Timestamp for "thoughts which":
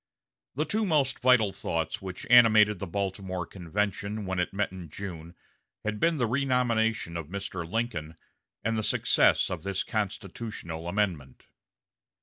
1.53-2.25